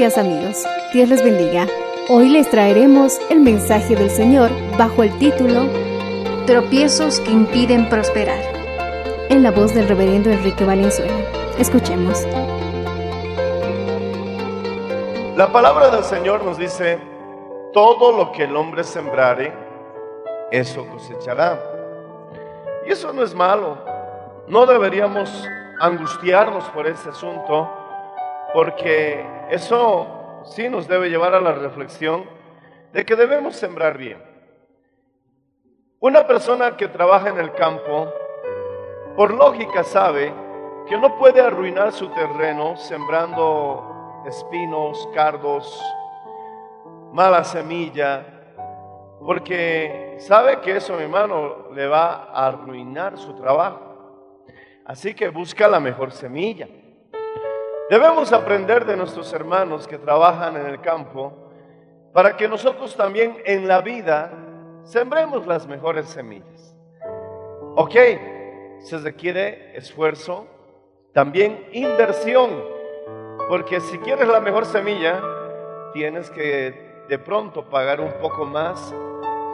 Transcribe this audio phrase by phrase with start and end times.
[0.00, 1.66] días amigos, Dios les bendiga.
[2.08, 4.48] Hoy les traeremos el mensaje del Señor
[4.78, 5.66] bajo el título
[6.46, 8.40] Tropiezos que impiden prosperar.
[9.28, 11.12] en la voz del reverendo Enrique Valenzuela.
[11.58, 12.26] Escuchemos.
[15.36, 16.98] La palabra del Señor nos dice,
[17.74, 19.52] todo lo que el hombre sembrare,
[20.50, 21.60] eso cosechará.
[22.86, 23.76] Y eso no es malo.
[24.48, 25.46] No deberíamos
[25.78, 27.68] angustiarnos por ese asunto,
[28.52, 32.24] porque eso sí nos debe llevar a la reflexión
[32.92, 34.22] de que debemos sembrar bien.
[36.00, 38.12] Una persona que trabaja en el campo,
[39.16, 40.32] por lógica sabe
[40.88, 45.80] que no puede arruinar su terreno sembrando espinos, cardos,
[47.12, 48.26] mala semilla,
[49.20, 54.44] porque sabe que eso, mi hermano, le va a arruinar su trabajo.
[54.86, 56.66] Así que busca la mejor semilla.
[57.90, 61.32] Debemos aprender de nuestros hermanos que trabajan en el campo
[62.12, 64.30] para que nosotros también en la vida
[64.84, 66.76] sembremos las mejores semillas.
[67.74, 67.96] Ok,
[68.78, 70.46] se requiere esfuerzo,
[71.12, 72.62] también inversión,
[73.48, 75.20] porque si quieres la mejor semilla,
[75.92, 78.94] tienes que de pronto pagar un poco más,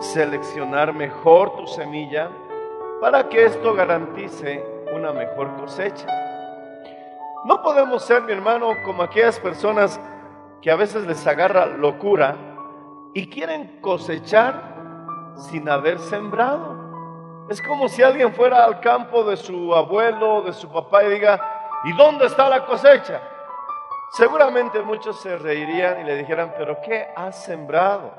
[0.01, 2.29] seleccionar mejor tu semilla,
[3.01, 4.63] para que esto garantice
[4.95, 6.26] una mejor cosecha.
[7.47, 10.01] No podemos ser, mi hermano, como aquellas personas
[10.61, 12.35] que a veces les agarra locura
[13.15, 14.75] y quieren cosechar
[15.37, 17.47] sin haber sembrado.
[17.49, 21.79] Es como si alguien fuera al campo de su abuelo, de su papá y diga,
[21.85, 23.23] ¿y dónde está la cosecha?
[24.11, 28.13] Seguramente muchos se reirían y le dijeran, pero ¿qué has sembrado?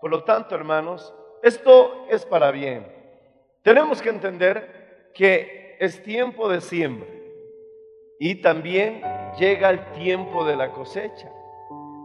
[0.00, 2.86] Por lo tanto, hermanos, esto es para bien.
[3.62, 7.13] Tenemos que entender que es tiempo de siembra
[8.18, 9.02] y también
[9.38, 11.30] llega el tiempo de la cosecha.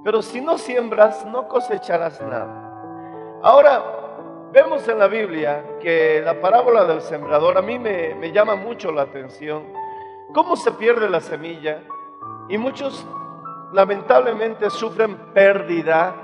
[0.03, 3.39] Pero si no siembras, no cosecharás nada.
[3.43, 8.91] Ahora, vemos en la Biblia que la parábola del sembrador a mí me, llama mucho
[8.91, 9.63] la atención.
[10.33, 11.83] ¿Cómo se pierde la semilla?
[12.47, 13.05] Y muchos
[13.73, 16.15] lamentablemente sufren pérdida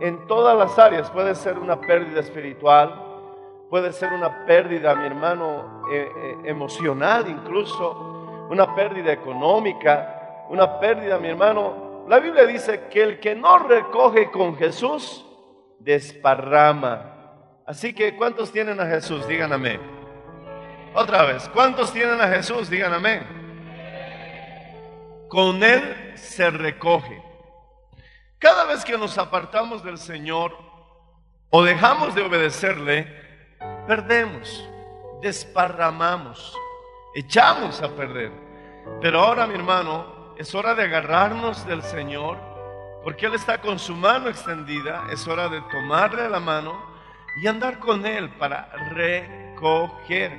[0.00, 1.10] en todas las áreas.
[1.10, 2.94] Puede ser una pérdida espiritual,
[3.70, 8.11] puede ser una pérdida, mi hermano, eh, eh, emocional incluso,
[8.52, 12.04] una pérdida económica, una pérdida, mi hermano.
[12.06, 15.24] La Biblia dice que el que no recoge con Jesús,
[15.78, 17.62] desparrama.
[17.66, 19.26] Así que, ¿cuántos tienen a Jesús?
[19.26, 19.80] Digan amén.
[20.94, 22.68] Otra vez, ¿cuántos tienen a Jesús?
[22.68, 23.24] Digan amén.
[25.30, 27.22] Con Él se recoge.
[28.38, 30.54] Cada vez que nos apartamos del Señor
[31.48, 33.06] o dejamos de obedecerle,
[33.86, 34.68] perdemos,
[35.22, 36.54] desparramamos,
[37.14, 38.41] echamos a perder.
[39.00, 42.38] Pero ahora, mi hermano, es hora de agarrarnos del Señor,
[43.02, 46.80] porque Él está con su mano extendida, es hora de tomarle la mano
[47.42, 50.38] y andar con Él para recoger.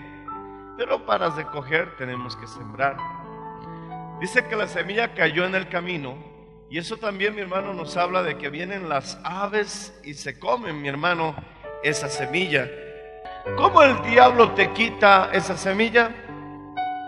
[0.77, 2.97] Pero para recoger tenemos que sembrar.
[4.19, 6.15] Dice que la semilla cayó en el camino
[6.69, 10.81] y eso también, mi hermano, nos habla de que vienen las aves y se comen,
[10.81, 11.35] mi hermano,
[11.83, 12.67] esa semilla.
[13.57, 16.09] ¿Cómo el diablo te quita esa semilla?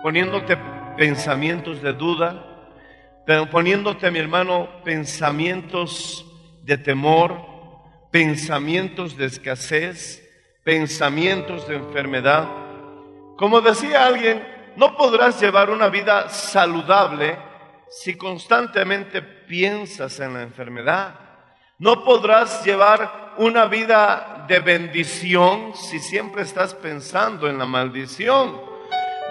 [0.03, 0.55] Poniéndote
[0.97, 2.45] pensamientos de duda,
[3.51, 6.25] poniéndote, mi hermano, pensamientos
[6.63, 7.39] de temor,
[8.11, 10.21] pensamientos de escasez,
[10.63, 12.47] pensamientos de enfermedad.
[13.37, 14.45] Como decía alguien,
[14.75, 17.37] no podrás llevar una vida saludable
[17.89, 21.19] si constantemente piensas en la enfermedad.
[21.77, 28.74] No podrás llevar una vida de bendición si siempre estás pensando en la maldición.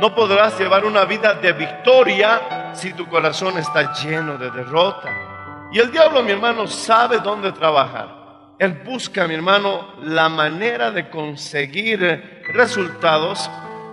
[0.00, 5.68] No podrás llevar una vida de victoria si tu corazón está lleno de derrota.
[5.70, 8.24] Y el diablo, mi hermano, sabe dónde trabajar.
[8.58, 13.48] Él busca, mi hermano, la manera de conseguir resultados.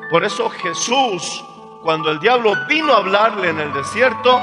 [0.10, 1.44] Por eso Jesús,
[1.84, 4.42] cuando el diablo vino a hablarle en el desierto,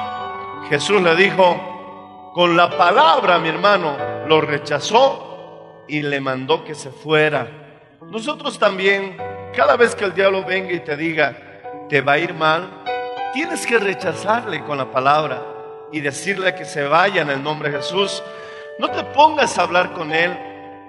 [0.68, 3.96] Jesús le dijo, con la palabra, mi hermano,
[4.28, 7.48] lo rechazó y le mandó que se fuera.
[8.02, 9.16] Nosotros también,
[9.56, 11.47] cada vez que el diablo venga y te diga,
[11.88, 12.68] te va a ir mal,
[13.32, 15.42] tienes que rechazarle con la palabra
[15.92, 18.22] y decirle que se vaya en el nombre de Jesús.
[18.78, 20.36] No te pongas a hablar con él,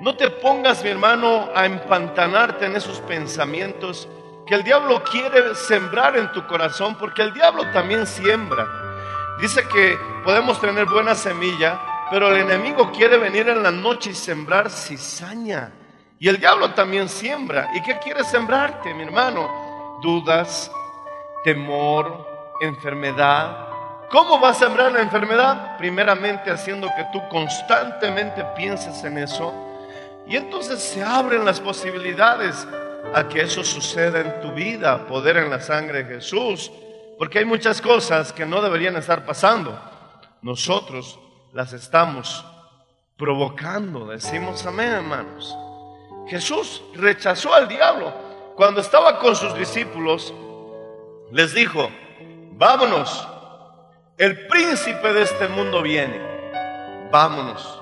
[0.02, 4.08] no te pongas, mi hermano, a empantanarte en esos pensamientos
[4.46, 8.68] que el diablo quiere sembrar en tu corazón, porque el diablo también siembra.
[9.40, 11.80] Dice que podemos tener buena semilla,
[12.10, 15.72] pero el enemigo quiere venir en la noche y sembrar cizaña.
[16.18, 17.70] Y el diablo también siembra.
[17.76, 20.00] ¿Y qué quiere sembrarte, mi hermano?
[20.02, 20.72] Dudas,
[21.44, 22.28] temor,
[22.62, 23.68] enfermedad.
[24.10, 25.78] ¿Cómo va a sembrar la enfermedad?
[25.78, 29.54] Primeramente haciendo que tú constantemente pienses en eso.
[30.28, 32.68] Y entonces se abren las posibilidades
[33.14, 36.72] a que eso suceda en tu vida, poder en la sangre de Jesús.
[37.18, 39.80] Porque hay muchas cosas que no deberían estar pasando.
[40.42, 41.20] Nosotros
[41.54, 42.46] las estamos
[43.18, 44.08] provocando.
[44.08, 45.56] Decimos amén, hermanos.
[46.28, 48.14] Jesús rechazó al diablo.
[48.56, 50.34] Cuando estaba con sus discípulos,
[51.32, 51.90] les dijo,
[52.54, 53.28] vámonos,
[54.18, 57.82] el príncipe de este mundo viene, vámonos.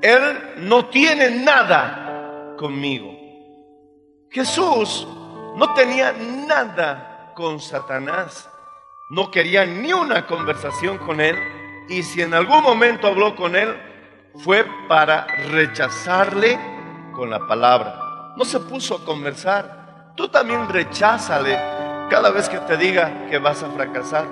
[0.00, 3.12] Él no tiene nada conmigo.
[4.30, 5.06] Jesús
[5.56, 8.48] no tenía nada con Satanás,
[9.10, 11.36] no quería ni una conversación con él
[11.88, 13.74] y si en algún momento habló con él
[14.44, 16.58] fue para rechazarle
[17.12, 18.34] con la palabra.
[18.36, 20.12] No se puso a conversar.
[20.14, 21.77] Tú también recházale
[22.08, 24.26] cada vez que te diga que vas a fracasar.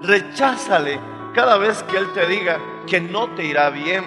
[0.00, 1.00] Recházale
[1.34, 4.04] cada vez que Él te diga que no te irá bien.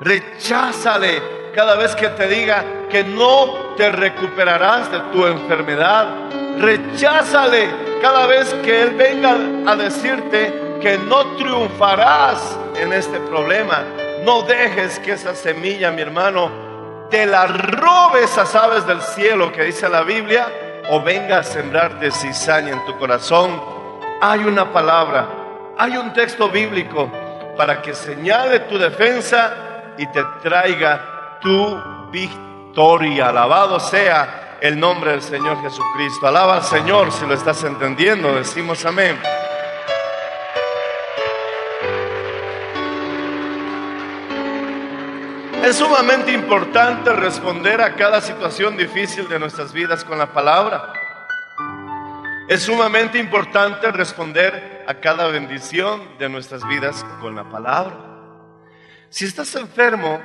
[0.00, 1.22] Recházale
[1.54, 6.08] cada vez que te diga que no te recuperarás de tu enfermedad.
[6.58, 7.68] Recházale
[8.00, 13.84] cada vez que Él venga a decirte que no triunfarás en este problema.
[14.24, 16.50] No dejes que esa semilla, mi hermano,
[17.10, 20.46] te la robes a aves del cielo que dice la Biblia
[20.90, 23.60] o venga a sembrarte cizaña en tu corazón.
[24.20, 25.28] Hay una palabra,
[25.76, 27.10] hay un texto bíblico
[27.56, 31.80] para que señale tu defensa y te traiga tu
[32.10, 33.28] victoria.
[33.28, 36.26] Alabado sea el nombre del Señor Jesucristo.
[36.26, 38.34] Alaba al Señor si lo estás entendiendo.
[38.34, 39.18] Decimos amén.
[45.68, 50.94] Es sumamente importante responder a cada situación difícil de nuestras vidas con la palabra.
[52.48, 57.98] Es sumamente importante responder a cada bendición de nuestras vidas con la palabra.
[59.10, 60.22] Si estás enfermo,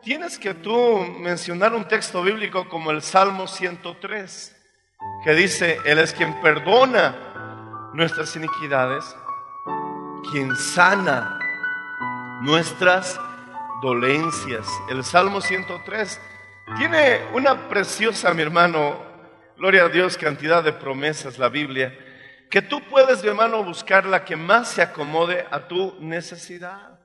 [0.00, 4.56] tienes que tú mencionar un texto bíblico como el Salmo 103,
[5.22, 9.04] que dice, Él es quien perdona nuestras iniquidades,
[10.32, 11.38] quien sana
[12.40, 13.20] nuestras
[13.80, 14.66] dolencias.
[14.88, 16.20] El Salmo 103
[16.76, 18.96] tiene una preciosa, mi hermano,
[19.56, 21.96] gloria a Dios, cantidad de promesas la Biblia,
[22.50, 27.00] que tú puedes, mi hermano, buscar la que más se acomode a tu necesidad.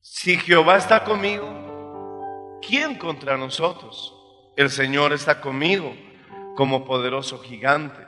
[0.00, 4.14] Si Jehová está conmigo, ¿quién contra nosotros?
[4.56, 5.94] El Señor está conmigo
[6.56, 8.06] como poderoso gigante.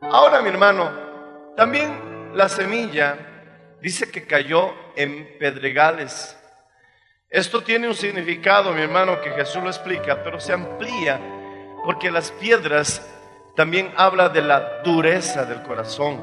[0.00, 0.90] Ahora, mi hermano,
[1.56, 6.36] también la semilla dice que cayó en pedregales
[7.32, 11.18] esto tiene un significado, mi hermano, que Jesús lo explica, pero se amplía
[11.82, 13.08] porque las piedras
[13.56, 16.20] también habla de la dureza del corazón.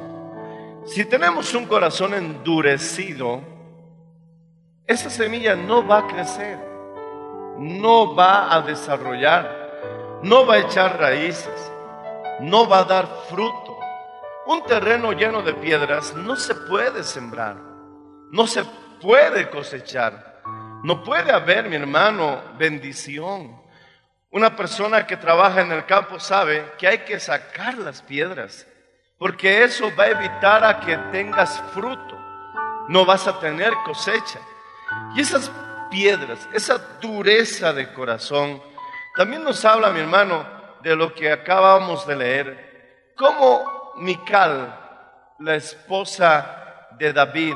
[0.86, 3.42] Si tenemos un corazón endurecido,
[4.86, 6.60] esa semilla no va a crecer,
[7.58, 11.72] no va a desarrollar, no va a echar raíces,
[12.40, 13.80] no va a dar fruto.
[14.46, 17.58] Un terreno lleno de piedras no se puede sembrar,
[18.32, 18.64] no se
[19.02, 20.29] puede cosechar.
[20.84, 23.62] No puede haber, mi hermano, bendición.
[24.32, 28.68] Una persona que trabaja en el campo sabe que hay que sacar las piedras,
[29.18, 32.18] porque eso va a evitar a que tengas fruto.
[32.88, 34.40] No vas a tener cosecha.
[35.16, 35.52] Y esas
[35.90, 38.62] piedras, esa dureza de corazón,
[39.16, 40.46] también nos habla, mi hermano,
[40.82, 43.12] de lo que acabamos de leer.
[43.16, 44.74] Cómo Mical,
[45.40, 47.56] la esposa de David,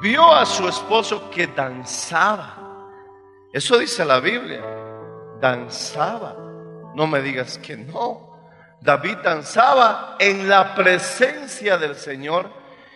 [0.00, 2.56] vio a su esposo que danzaba.
[3.52, 4.62] Eso dice la Biblia.
[5.40, 6.36] Danzaba.
[6.94, 8.28] No me digas que no.
[8.80, 12.50] David danzaba en la presencia del Señor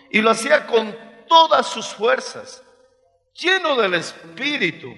[0.09, 0.95] y lo hacía con
[1.27, 2.63] todas sus fuerzas,
[3.33, 4.93] lleno del Espíritu,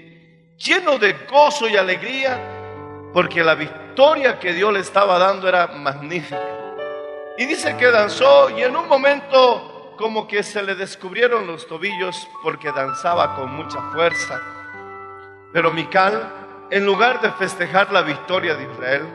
[0.57, 2.39] lleno de gozo y alegría,
[3.13, 6.41] porque la victoria que Dios le estaba dando era magnífica.
[7.37, 12.27] Y dice que danzó y en un momento como que se le descubrieron los tobillos
[12.43, 14.41] porque danzaba con mucha fuerza.
[15.53, 16.31] Pero Mical,
[16.69, 19.05] en lugar de festejar la victoria de Israel,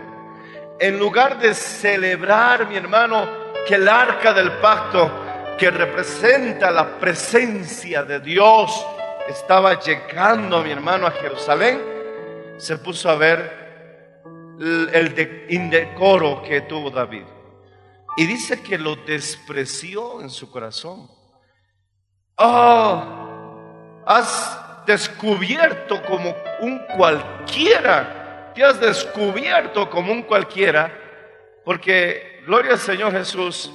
[0.78, 3.28] en lugar de celebrar, mi hermano,
[3.66, 5.10] que el arca del pacto,
[5.58, 8.87] que representa la presencia de Dios,
[9.28, 11.80] estaba llegando, mi hermano, a Jerusalén,
[12.56, 13.60] se puso a ver
[14.58, 17.25] el de- indecoro que tuvo David.
[18.17, 21.09] Y dice que lo despreció en su corazón.
[22.37, 30.93] Oh, has descubierto como un cualquiera, te has descubierto como un cualquiera,
[31.64, 33.71] porque, gloria al Señor Jesús,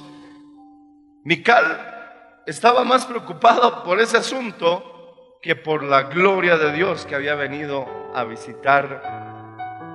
[1.24, 7.34] Mical estaba más preocupado por ese asunto que por la gloria de Dios que había
[7.34, 9.02] venido a visitar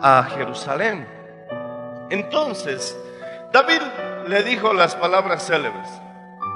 [0.01, 1.07] a Jerusalén.
[2.09, 2.97] Entonces,
[3.53, 3.81] David
[4.27, 5.89] le dijo las palabras célebres,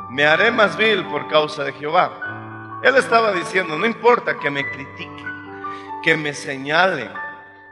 [0.09, 2.79] me haré más vil por causa de Jehová.
[2.83, 5.63] Él estaba diciendo, no importa que me critiquen,
[6.03, 7.11] que me señalen,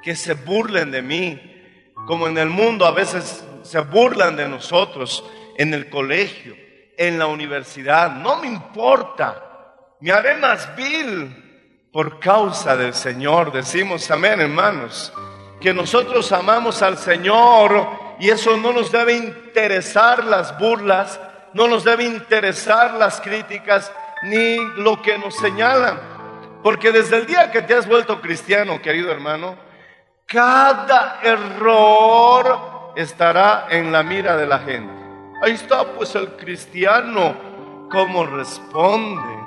[0.02, 5.24] que se burlen de mí, como en el mundo a veces se burlan de nosotros,
[5.58, 6.56] en el colegio,
[6.98, 13.52] en la universidad, no me importa, me haré más vil por causa del Señor.
[13.52, 15.14] Decimos amén, hermanos,
[15.62, 21.20] que nosotros amamos al Señor y eso no nos debe interesar las burlas,
[21.54, 23.92] no nos debe interesar las críticas,
[24.24, 26.00] ni lo que nos señalan.
[26.64, 29.58] Porque desde el día que te has vuelto cristiano, querido hermano,
[30.26, 34.94] cada error estará en la mira de la gente.
[35.42, 37.36] Ahí está pues el cristiano,
[37.92, 39.44] cómo responde.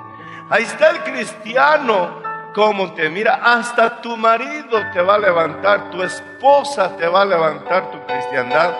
[0.49, 2.21] Ahí está el cristiano,
[2.57, 3.39] cómo te mira.
[3.43, 8.71] Hasta tu marido te va a levantar, tu esposa te va a levantar tu cristiandad.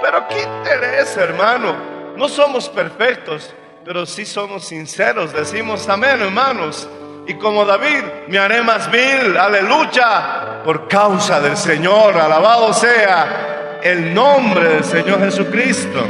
[0.00, 1.74] Pero qué interés, hermano.
[2.16, 3.52] No somos perfectos,
[3.84, 5.32] pero sí somos sinceros.
[5.32, 6.88] Decimos amén, hermanos.
[7.26, 12.16] Y como David, me haré más vil, aleluya, por causa del Señor.
[12.16, 16.06] Alabado sea el nombre del Señor Jesucristo.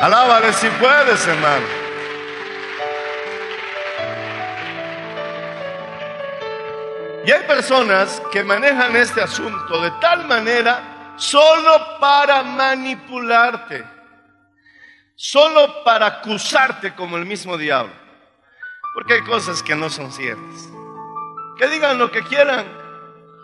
[0.00, 1.81] Alábale si puedes, hermano.
[7.24, 13.84] Y hay personas que manejan este asunto de tal manera solo para manipularte,
[15.14, 17.92] solo para acusarte como el mismo diablo.
[18.94, 20.68] Porque hay cosas que no son ciertas.
[21.56, 22.66] Que digan lo que quieran,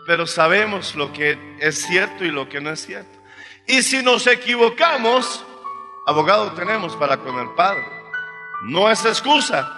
[0.05, 3.17] pero sabemos lo que es cierto y lo que no es cierto.
[3.65, 5.45] Y si nos equivocamos,
[6.05, 7.85] abogado tenemos para con el Padre.
[8.63, 9.71] No es excusa,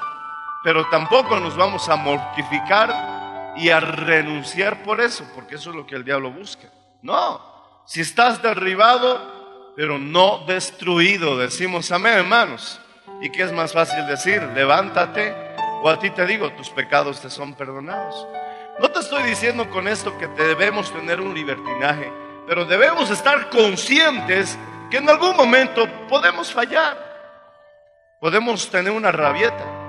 [0.63, 3.10] pero tampoco nos vamos a mortificar
[3.55, 6.67] y a renunciar por eso, porque eso es lo que el diablo busca.
[7.01, 7.41] No,
[7.85, 12.79] si estás derribado, pero no destruido, decimos amén, hermanos.
[13.21, 14.41] ¿Y qué es más fácil decir?
[14.55, 15.35] Levántate,
[15.83, 18.27] o a ti te digo, tus pecados te son perdonados.
[18.79, 22.11] No te estoy diciendo con esto que debemos tener un libertinaje,
[22.47, 24.57] pero debemos estar conscientes
[24.89, 27.11] que en algún momento podemos fallar.
[28.19, 29.80] Podemos tener una rabieta.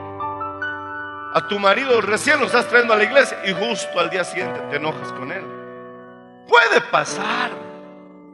[1.35, 4.61] A tu marido recién lo estás trayendo a la iglesia y justo al día siguiente
[4.69, 5.45] te enojas con él.
[6.47, 7.51] Puede pasar,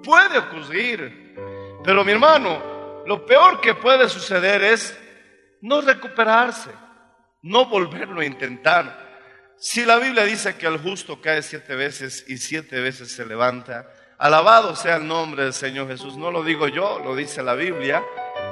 [0.02, 1.36] puede ocurrir.
[1.84, 4.98] Pero mi hermano, lo peor que puede suceder es
[5.60, 6.70] no recuperarse,
[7.42, 9.06] no volverlo a intentar.
[9.56, 13.88] Si la Biblia dice que el justo cae siete veces y siete veces se levanta,
[14.18, 16.16] alabado sea el nombre del Señor Jesús.
[16.16, 18.02] No lo digo yo, lo dice la Biblia.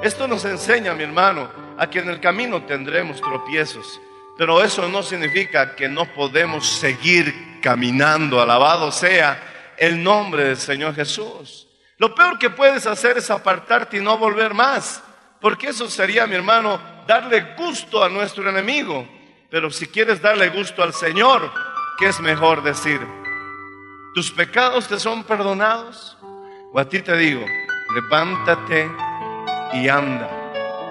[0.01, 3.99] Esto nos enseña, mi hermano, a que en el camino tendremos tropiezos.
[4.37, 8.39] Pero eso no significa que no podemos seguir caminando.
[8.39, 11.67] Alabado sea el nombre del Señor Jesús.
[11.97, 15.01] Lo peor que puedes hacer es apartarte y no volver más.
[15.41, 19.07] Porque eso sería, mi hermano, darle gusto a nuestro enemigo.
[19.49, 21.51] Pero si quieres darle gusto al Señor,
[21.97, 23.01] ¿qué es mejor decir?
[24.13, 26.17] ¿Tus pecados te son perdonados?
[26.71, 27.45] O a ti te digo,
[27.95, 28.89] levántate
[29.73, 30.29] y anda.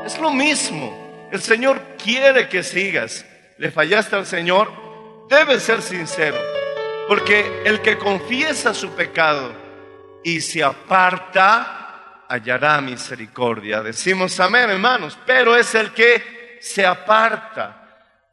[0.05, 1.29] Es lo mismo.
[1.31, 3.25] El Señor quiere que sigas.
[3.59, 4.71] Le fallaste al Señor,
[5.29, 6.37] debes ser sincero.
[7.09, 9.53] Porque el que confiesa su pecado
[10.25, 13.83] y se aparta, hallará misericordia.
[13.83, 17.83] Decimos amén, hermanos, pero es el que se aparta.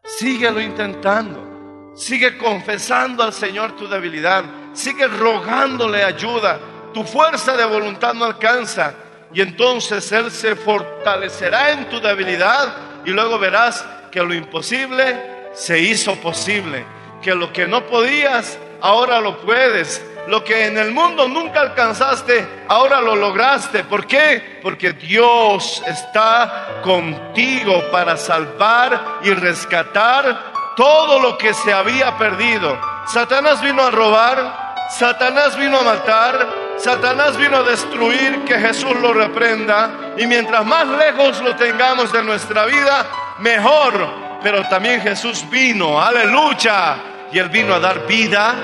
[0.03, 1.93] Síguelo intentando.
[1.95, 4.43] Sigue confesando al Señor tu debilidad.
[4.73, 6.59] Sigue rogándole ayuda.
[6.93, 8.95] Tu fuerza de voluntad no alcanza.
[9.31, 12.75] Y entonces Él se fortalecerá en tu debilidad.
[13.05, 16.85] Y luego verás que lo imposible se hizo posible.
[17.23, 20.05] Que lo que no podías, ahora lo puedes.
[20.27, 23.83] Lo que en el mundo nunca alcanzaste, ahora lo lograste.
[23.83, 24.59] ¿Por qué?
[24.61, 32.79] Porque Dios está contigo para salvar y rescatar todo lo que se había perdido.
[33.07, 39.11] Satanás vino a robar, Satanás vino a matar, Satanás vino a destruir, que Jesús lo
[39.11, 40.13] reprenda.
[40.17, 43.05] Y mientras más lejos lo tengamos de nuestra vida,
[43.39, 44.39] mejor.
[44.41, 46.97] Pero también Jesús vino, aleluya.
[47.31, 48.55] Y Él vino a dar vida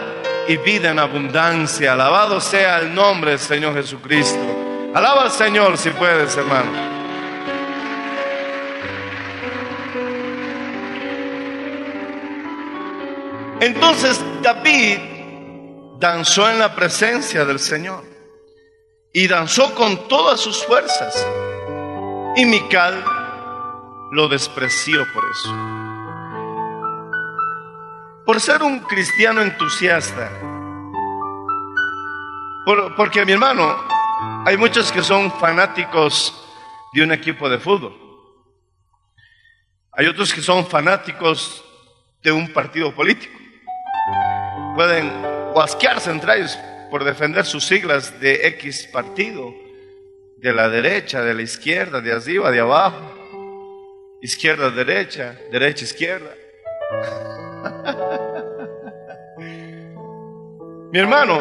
[0.47, 1.93] y vida en abundancia.
[1.93, 4.91] Alabado sea el nombre del Señor Jesucristo.
[4.93, 6.99] Alaba al Señor si puedes, hermano.
[13.61, 14.97] Entonces David
[15.99, 18.03] danzó en la presencia del Señor
[19.11, 21.25] y danzó con todas sus fuerzas.
[22.37, 23.03] Y Mical
[24.11, 25.55] lo despreció por eso.
[28.25, 30.29] Por ser un cristiano entusiasta.
[32.65, 33.75] Por- porque mi hermano,
[34.45, 36.33] hay muchos que son fanáticos
[36.93, 37.95] de un equipo de fútbol.
[39.93, 41.63] Hay otros que son fanáticos
[42.21, 43.37] de un partido político.
[44.75, 45.11] Pueden
[45.53, 46.57] guasquearse entre ellos
[46.91, 49.53] por defender sus siglas de X partido,
[50.37, 53.18] de la derecha, de la izquierda, de arriba, de abajo,
[54.21, 56.31] izquierda, derecha, derecha, izquierda.
[60.91, 61.39] Mi hermano,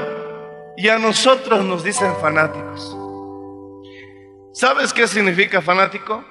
[0.76, 2.97] y a nosotros nos dicen fanáticos.
[4.52, 6.25] ¿Sabes qué significa fanático?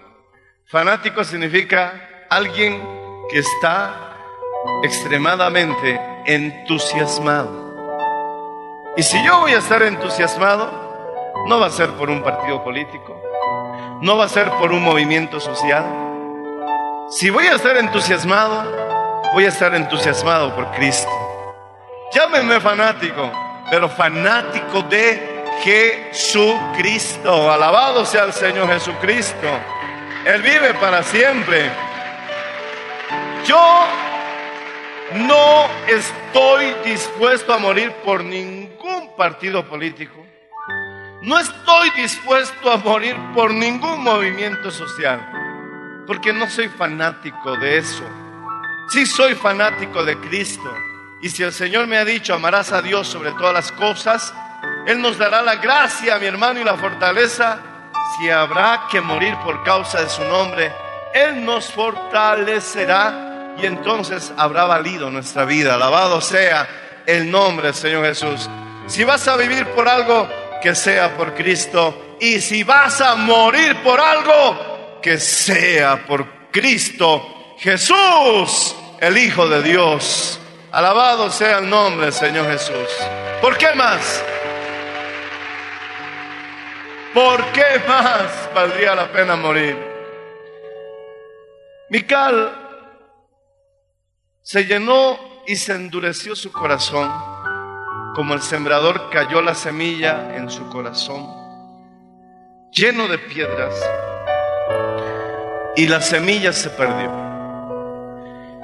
[0.65, 2.81] Fanático significa alguien
[3.29, 4.15] que está
[4.83, 7.67] extremadamente entusiasmado.
[8.95, 10.88] Y si yo voy a estar entusiasmado,
[11.47, 13.21] no va a ser por un partido político,
[14.01, 16.07] no va a ser por un movimiento social.
[17.10, 21.10] Si voy a estar entusiasmado, voy a estar entusiasmado por Cristo.
[22.12, 23.32] Llámenme fanático,
[23.72, 27.50] pero fanático de Jesucristo.
[27.50, 29.48] Alabado sea el Señor Jesucristo.
[30.26, 31.72] Él vive para siempre.
[33.46, 33.86] Yo
[35.13, 40.26] no estoy dispuesto a morir por ningún partido político.
[41.22, 45.46] No estoy dispuesto a morir por ningún movimiento social.
[46.08, 48.04] Porque no soy fanático de eso.
[48.89, 50.74] Sí soy fanático de Cristo.
[51.22, 54.34] Y si el Señor me ha dicho, amarás a Dios sobre todas las cosas,
[54.86, 57.60] Él nos dará la gracia, mi hermano, y la fortaleza.
[58.17, 60.72] Si habrá que morir por causa de su nombre,
[61.13, 65.74] Él nos fortalecerá y entonces habrá valido nuestra vida.
[65.74, 66.67] Alabado sea
[67.06, 68.50] el nombre del Señor Jesús.
[68.86, 70.30] Si vas a vivir por algo,
[70.62, 72.17] que sea por Cristo.
[72.22, 79.62] Y si vas a morir por algo, que sea por Cristo Jesús, el Hijo de
[79.63, 80.39] Dios.
[80.71, 82.89] Alabado sea el nombre del Señor Jesús.
[83.41, 84.23] ¿Por qué más?
[87.13, 89.75] ¿Por qué más valdría la pena morir?
[91.89, 92.67] Mical
[94.41, 97.10] se llenó y se endureció su corazón,
[98.13, 101.25] como el sembrador cayó la semilla en su corazón,
[102.71, 103.73] lleno de piedras,
[105.77, 107.11] y la semilla se perdió.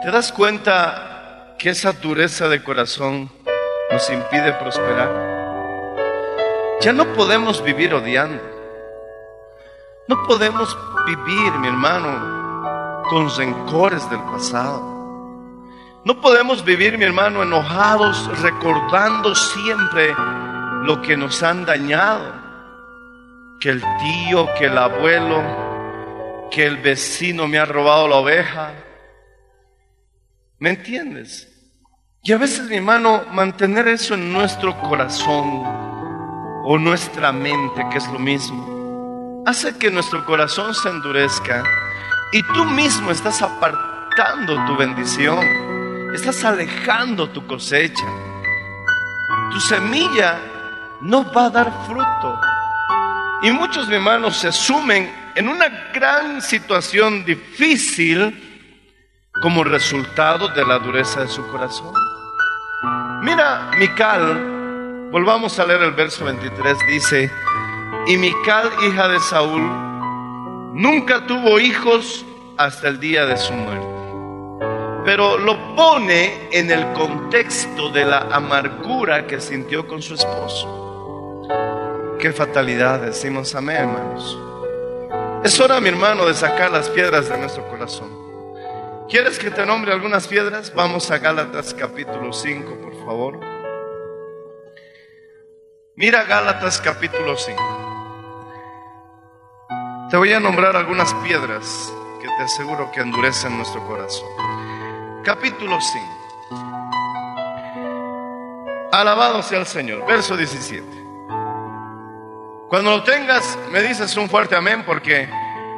[0.01, 3.29] ¿Te das cuenta que esa dureza de corazón
[3.91, 5.11] nos impide prosperar?
[6.81, 8.41] Ya no podemos vivir odiando.
[10.07, 14.81] No podemos vivir, mi hermano, con rencores del pasado.
[16.03, 20.15] No podemos vivir, mi hermano, enojados, recordando siempre
[20.81, 22.33] lo que nos han dañado.
[23.61, 25.72] Que el tío, que el abuelo,
[26.53, 28.73] que el vecino me ha robado la oveja.
[30.59, 31.49] ¿Me entiendes?
[32.21, 35.63] Y a veces, mi hermano, mantener eso en nuestro corazón
[36.63, 41.63] o nuestra mente, que es lo mismo, hace que nuestro corazón se endurezca
[42.31, 45.39] y tú mismo estás apartando tu bendición,
[46.13, 48.05] estás alejando tu cosecha.
[49.51, 50.39] Tu semilla
[51.01, 52.39] no va a dar fruto.
[53.41, 58.51] Y muchos mi hermanos se sumen en una gran situación difícil
[59.41, 61.93] como resultado de la dureza de su corazón.
[63.23, 67.31] Mira, Mical, volvamos a leer el verso 23, dice,
[68.07, 69.61] y Mical, hija de Saúl,
[70.73, 72.25] nunca tuvo hijos
[72.57, 73.87] hasta el día de su muerte.
[75.05, 81.41] Pero lo pone en el contexto de la amargura que sintió con su esposo.
[82.19, 84.37] Qué fatalidad, decimos amén, hermanos.
[85.43, 88.09] Es hora, mi hermano, de sacar las piedras de nuestro corazón.
[89.09, 90.73] ¿Quieres que te nombre algunas piedras?
[90.73, 93.41] Vamos a Gálatas capítulo 5, por favor.
[95.97, 97.61] Mira Gálatas capítulo 5.
[100.09, 104.29] Te voy a nombrar algunas piedras que te aseguro que endurecen nuestro corazón.
[105.25, 106.05] Capítulo 5.
[108.93, 110.05] Alabado sea el Señor.
[110.05, 111.02] Verso 17.
[112.73, 115.29] Cuando lo tengas, me dices un fuerte amén porque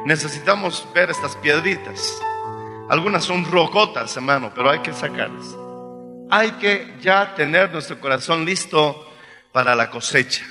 [0.06, 2.18] necesitamos ver estas piedritas.
[2.88, 5.44] Algunas son rocotas, hermano, pero hay que sacarlas.
[6.30, 9.12] Hay que ya tener nuestro corazón listo
[9.52, 10.46] para la cosecha.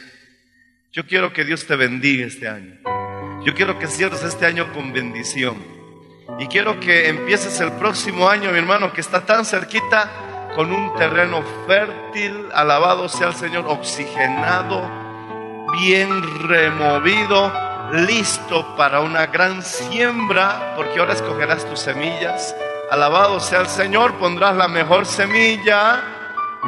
[0.94, 2.76] Yo quiero que Dios te bendiga este año.
[3.44, 5.58] Yo quiero que cierres este año con bendición.
[6.38, 10.94] Y quiero que empieces el próximo año, mi hermano, que está tan cerquita, con un
[10.94, 15.05] terreno fértil, alabado sea el Señor, oxigenado,
[15.76, 17.52] bien removido,
[17.92, 22.56] listo para una gran siembra, porque ahora escogerás tus semillas.
[22.92, 26.02] Alabado sea el Señor, pondrás la mejor semilla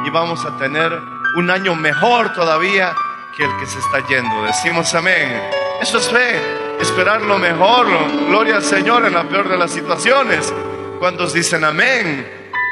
[0.04, 0.92] y vamos a tener
[1.36, 2.94] un año mejor todavía
[3.36, 4.44] que el que se está yendo.
[4.44, 5.40] Decimos amén.
[5.80, 6.40] Eso es fe,
[6.80, 7.86] esperar lo mejor.
[8.28, 10.52] Gloria al Señor en la peor de las situaciones.
[10.98, 12.28] Cuando dicen amén,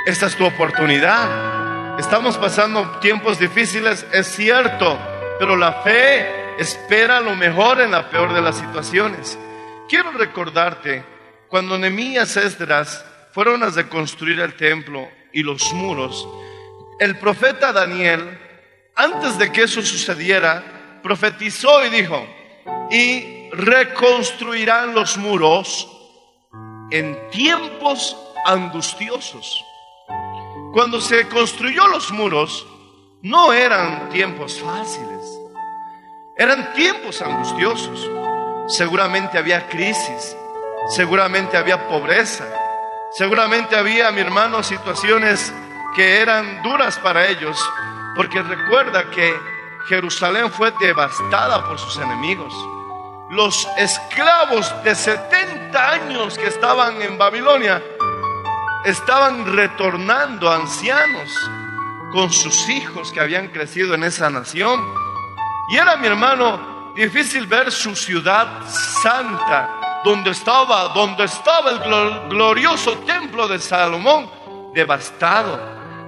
[0.06, 1.98] esta es tu oportunidad.
[1.98, 4.98] Estamos pasando tiempos difíciles, es cierto,
[5.38, 9.38] pero la fe espera lo mejor en la peor de las situaciones.
[9.88, 11.04] Quiero recordarte,
[11.48, 16.26] cuando Nemías Esdras fueron a reconstruir el templo y los muros,
[16.98, 18.38] el profeta Daniel,
[18.94, 22.26] antes de que eso sucediera, profetizó y dijo,
[22.90, 25.88] y reconstruirán los muros
[26.90, 29.64] en tiempos angustiosos.
[30.72, 32.66] Cuando se construyó los muros,
[33.26, 35.40] no eran tiempos fáciles,
[36.36, 38.08] eran tiempos angustiosos.
[38.68, 40.36] Seguramente había crisis,
[40.90, 42.44] seguramente había pobreza,
[43.10, 45.52] seguramente había, mi hermano, situaciones
[45.96, 47.58] que eran duras para ellos,
[48.14, 49.34] porque recuerda que
[49.88, 52.54] Jerusalén fue devastada por sus enemigos.
[53.30, 57.82] Los esclavos de 70 años que estaban en Babilonia
[58.84, 61.28] estaban retornando ancianos
[62.16, 64.80] con sus hijos que habían crecido en esa nación.
[65.68, 68.62] Y era, mi hermano, difícil ver su ciudad
[69.02, 74.30] santa, donde estaba, donde estaba el glor- glorioso templo de Salomón,
[74.72, 75.60] devastado,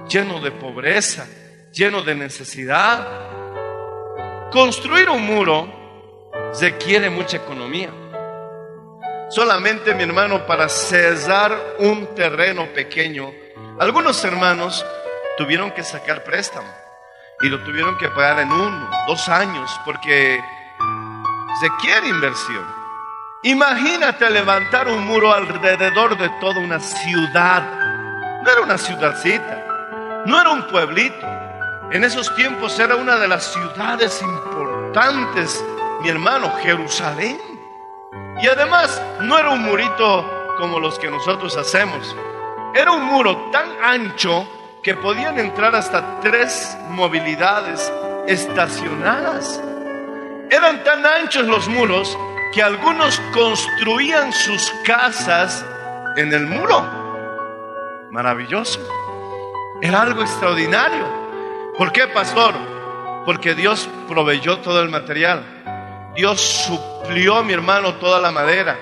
[0.07, 1.27] lleno de pobreza,
[1.71, 3.07] lleno de necesidad.
[4.51, 5.71] Construir un muro
[6.59, 7.91] requiere mucha economía.
[9.29, 13.31] Solamente, mi hermano, para cesar un terreno pequeño,
[13.79, 14.83] algunos hermanos
[15.39, 16.67] tuvieron que sacar préstamo
[17.41, 20.43] y lo tuvieron que pagar en uno, dos años, porque
[21.61, 22.65] requiere inversión.
[23.43, 27.63] Imagínate levantar un muro alrededor de toda una ciudad.
[28.43, 31.25] No era una ciudadcita, no era un pueblito.
[31.91, 35.63] En esos tiempos era una de las ciudades importantes,
[36.01, 37.39] mi hermano, Jerusalén.
[38.41, 42.13] Y además no era un murito como los que nosotros hacemos.
[42.75, 44.45] Era un muro tan ancho
[44.83, 47.91] que podían entrar hasta tres movilidades
[48.27, 49.61] estacionadas.
[50.49, 52.17] Eran tan anchos los muros
[52.53, 55.65] que algunos construían sus casas
[56.15, 58.07] en el muro.
[58.11, 58.79] Maravilloso.
[59.81, 61.05] Era algo extraordinario.
[61.77, 62.55] ¿Por qué, pastor?
[63.25, 66.11] Porque Dios proveyó todo el material.
[66.15, 68.77] Dios suplió, mi hermano, toda la madera.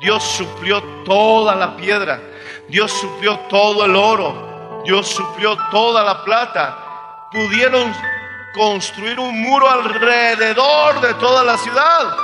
[0.00, 2.20] Dios suplió toda la piedra.
[2.68, 4.57] Dios suplió todo el oro.
[4.84, 7.28] Dios suplió toda la plata.
[7.30, 7.92] Pudieron
[8.54, 12.16] construir un muro alrededor de toda la ciudad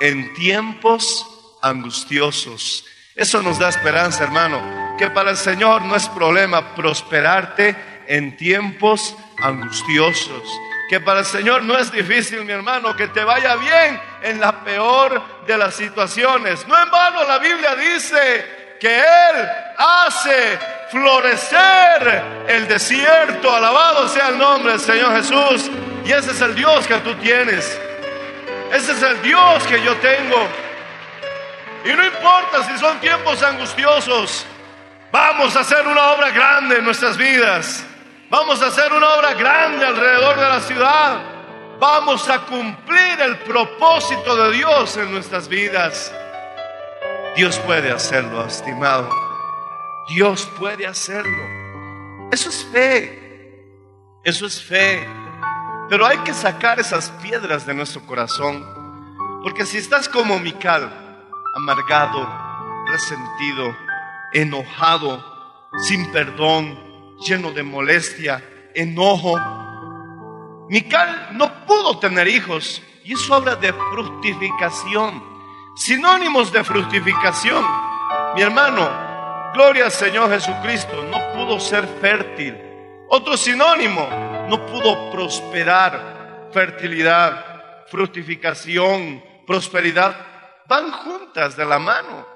[0.00, 1.26] en tiempos
[1.62, 2.84] angustiosos.
[3.14, 9.14] Eso nos da esperanza, hermano, que para el Señor no es problema prosperarte en tiempos
[9.42, 10.42] angustiosos.
[10.88, 14.62] Que para el Señor no es difícil, mi hermano, que te vaya bien en la
[14.62, 16.66] peor de las situaciones.
[16.66, 20.58] No en vano la Biblia dice que Él hace
[20.90, 23.54] florecer el desierto.
[23.54, 25.70] Alabado sea el nombre del Señor Jesús.
[26.04, 27.80] Y ese es el Dios que tú tienes.
[28.72, 30.48] Ese es el Dios que yo tengo.
[31.84, 34.44] Y no importa si son tiempos angustiosos,
[35.12, 37.84] vamos a hacer una obra grande en nuestras vidas.
[38.30, 41.18] Vamos a hacer una obra grande alrededor de la ciudad.
[41.78, 46.12] Vamos a cumplir el propósito de Dios en nuestras vidas.
[47.34, 49.08] Dios puede hacerlo, estimado.
[50.08, 51.42] Dios puede hacerlo.
[52.30, 53.64] Eso es fe.
[54.22, 55.06] Eso es fe.
[55.88, 58.62] Pero hay que sacar esas piedras de nuestro corazón.
[59.42, 60.92] Porque si estás como Mical,
[61.56, 62.28] amargado,
[62.88, 63.74] resentido,
[64.34, 65.24] enojado,
[65.78, 66.78] sin perdón,
[67.26, 69.40] lleno de molestia, enojo,
[70.68, 72.82] Mical no pudo tener hijos.
[73.04, 75.31] Y eso habla de fructificación.
[75.74, 77.64] Sinónimos de fructificación.
[78.34, 82.56] Mi hermano, gloria al Señor Jesucristo, no pudo ser fértil.
[83.08, 84.08] Otro sinónimo,
[84.48, 86.50] no pudo prosperar.
[86.52, 90.14] Fertilidad, fructificación, prosperidad,
[90.68, 92.26] van juntas de la mano.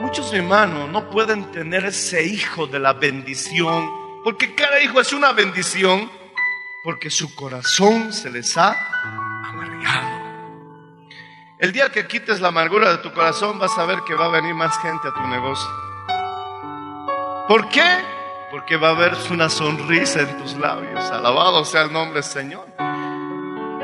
[0.00, 3.88] Muchos hermanos no pueden tener ese hijo de la bendición,
[4.24, 6.10] porque cada hijo es una bendición,
[6.82, 8.74] porque su corazón se les ha
[9.44, 10.19] amargado.
[11.60, 14.28] El día que quites la amargura de tu corazón vas a ver que va a
[14.28, 15.68] venir más gente a tu negocio.
[17.46, 17.84] ¿Por qué?
[18.50, 21.10] Porque va a haber una sonrisa en tus labios.
[21.10, 22.66] Alabado sea el nombre del Señor.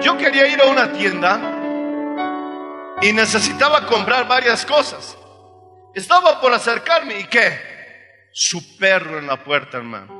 [0.00, 1.38] Yo quería ir a una tienda
[3.02, 5.14] y necesitaba comprar varias cosas.
[5.94, 7.60] Estaba por acercarme y qué?
[8.32, 10.14] Su perro en la puerta, hermano.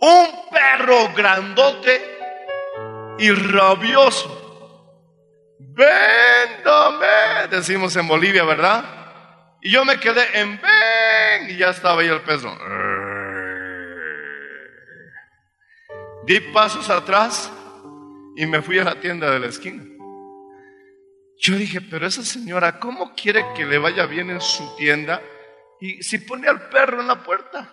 [0.00, 2.18] Un perro grandote
[3.18, 4.39] y rabioso.
[5.62, 8.82] Véndame, decimos en Bolivia, ¿verdad?
[9.60, 12.56] Y yo me quedé en ven y ya estaba ahí el perro.
[16.24, 17.52] Di pasos atrás
[18.36, 19.84] y me fui a la tienda de la esquina.
[21.38, 25.22] Yo dije, pero esa señora, ¿cómo quiere que le vaya bien en su tienda?
[25.80, 27.70] Y si pone al perro en la puerta.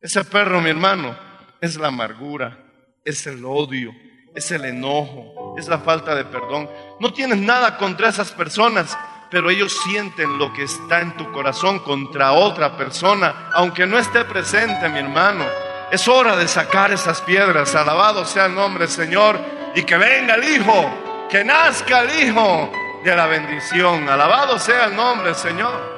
[0.00, 1.16] Ese perro, mi hermano,
[1.60, 2.58] es la amargura,
[3.04, 3.92] es el odio,
[4.34, 6.68] es el enojo, es la falta de perdón.
[7.00, 8.96] No tienes nada contra esas personas,
[9.30, 14.24] pero ellos sienten lo que está en tu corazón contra otra persona, aunque no esté
[14.24, 15.44] presente, mi hermano.
[15.90, 17.74] Es hora de sacar esas piedras.
[17.74, 19.38] Alabado sea el nombre Señor
[19.74, 22.70] y que venga el Hijo, que nazca el Hijo
[23.04, 24.08] de la bendición.
[24.08, 25.94] Alabado sea el nombre Señor.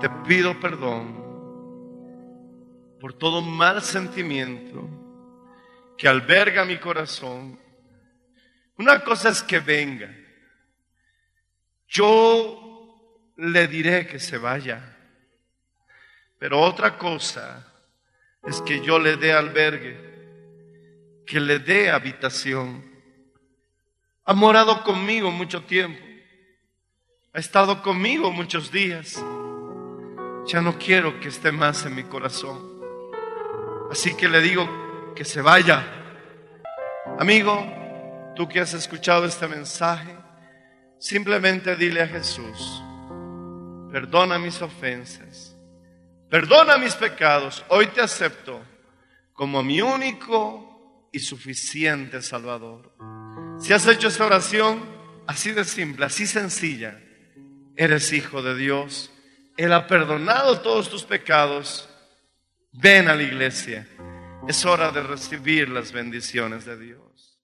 [0.00, 1.22] Te pido perdón
[3.00, 5.03] por todo mal sentimiento
[5.96, 7.58] que alberga mi corazón.
[8.76, 10.14] Una cosa es que venga.
[11.88, 14.96] Yo le diré que se vaya.
[16.38, 17.72] Pero otra cosa
[18.42, 19.96] es que yo le dé albergue,
[21.26, 22.84] que le dé habitación.
[24.24, 26.02] Ha morado conmigo mucho tiempo.
[27.32, 29.22] Ha estado conmigo muchos días.
[30.46, 32.74] Ya no quiero que esté más en mi corazón.
[33.90, 34.83] Así que le digo
[35.14, 35.84] que se vaya.
[37.18, 40.16] Amigo, tú que has escuchado este mensaje,
[40.98, 42.82] simplemente dile a Jesús,
[43.92, 45.56] perdona mis ofensas,
[46.28, 48.60] perdona mis pecados, hoy te acepto
[49.32, 52.92] como mi único y suficiente Salvador.
[53.60, 54.82] Si has hecho esta oración
[55.26, 57.00] así de simple, así sencilla,
[57.76, 59.12] eres hijo de Dios,
[59.56, 61.88] Él ha perdonado todos tus pecados,
[62.72, 63.86] ven a la iglesia.
[64.46, 67.40] Es hora de recibir las bendiciones de Dios.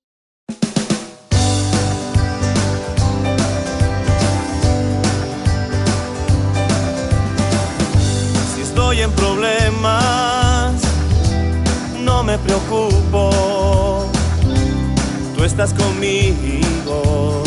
[8.54, 10.74] Si estoy en problemas,
[12.00, 14.06] no me preocupo.
[15.34, 17.42] Tú estás conmigo,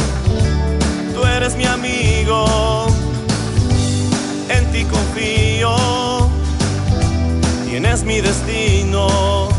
[1.13, 2.87] tú eres mi amigo,
[4.49, 6.02] en ti confío,
[7.73, 9.49] tienes mi destino,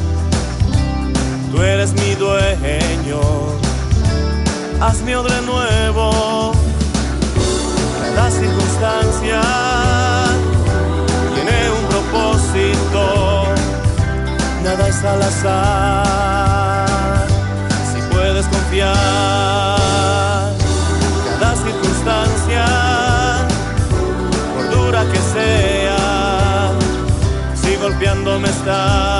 [1.50, 3.20] tú eres mi dueño,
[4.81, 6.53] hazme de nuevo,
[8.14, 9.42] cada circunstancia
[11.35, 13.46] tiene un propósito,
[14.62, 16.07] nada es al azar,
[17.92, 18.94] si puedes confiar,
[21.40, 22.43] cada circunstancia,
[28.35, 29.13] golpeándome está,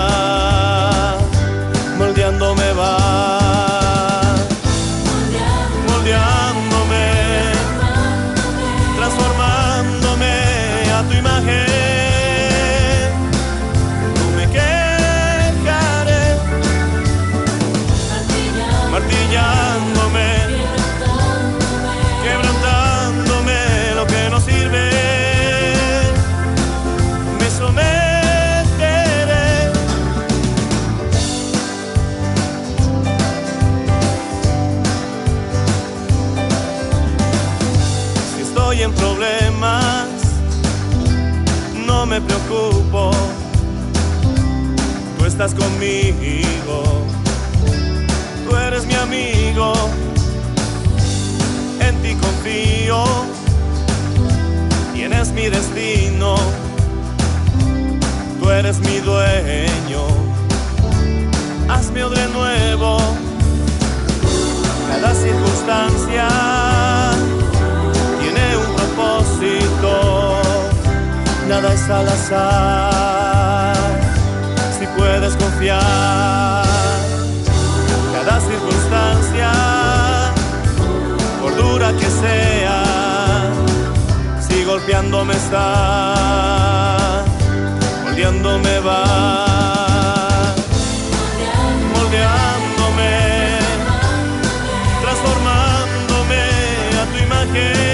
[45.53, 46.83] conmigo,
[48.49, 49.75] tú eres mi amigo,
[51.81, 53.05] en ti confío,
[54.95, 56.37] tienes mi destino,
[58.41, 60.07] tú eres mi dueño,
[61.69, 62.97] hazme de nuevo,
[64.89, 66.29] cada circunstancia
[68.21, 70.41] tiene un propósito.
[71.49, 73.14] Nada es al azar.
[78.13, 79.53] Cada circunstancia,
[81.41, 82.83] por dura que sea,
[84.47, 87.25] si golpeándome está,
[88.05, 90.55] moldeándome va,
[91.95, 93.13] moldeándome,
[95.03, 96.43] transformándome
[97.01, 97.94] a tu imagen.